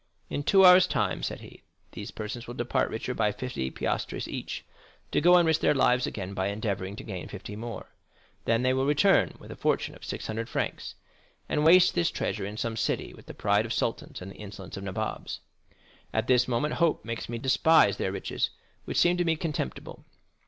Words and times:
"In 0.31 0.41
two 0.41 0.65
hours' 0.65 0.87
time," 0.87 1.21
said 1.21 1.41
he, 1.41 1.61
"these 1.91 2.09
persons 2.09 2.47
will 2.47 2.55
depart 2.55 2.89
richer 2.89 3.13
by 3.13 3.31
fifty 3.31 3.69
piastres 3.69 4.27
each, 4.27 4.65
to 5.11 5.21
go 5.21 5.35
and 5.37 5.45
risk 5.45 5.61
their 5.61 5.75
lives 5.75 6.07
again 6.07 6.33
by 6.33 6.47
endeavoring 6.47 6.95
to 6.95 7.03
gain 7.03 7.27
fifty 7.27 7.55
more; 7.55 7.93
then 8.45 8.63
they 8.63 8.73
will 8.73 8.87
return 8.87 9.35
with 9.39 9.51
a 9.51 9.55
fortune 9.55 9.93
of 9.93 10.03
six 10.03 10.25
hundred 10.25 10.49
francs, 10.49 10.95
and 11.47 11.63
waste 11.63 11.93
this 11.93 12.09
treasure 12.09 12.47
in 12.47 12.57
some 12.57 12.75
city 12.77 13.13
with 13.13 13.27
the 13.27 13.35
pride 13.35 13.63
of 13.63 13.73
sultans 13.73 14.23
and 14.23 14.31
the 14.31 14.35
insolence 14.39 14.75
of 14.75 14.83
nabobs. 14.83 15.41
At 16.11 16.25
this 16.25 16.47
moment 16.47 16.73
hope 16.81 17.05
makes 17.05 17.29
me 17.29 17.37
despise 17.37 17.97
their 17.97 18.11
riches, 18.11 18.49
which 18.85 18.97
seem 18.97 19.17
to 19.17 19.23
me 19.23 19.35
contemptible. 19.35 20.03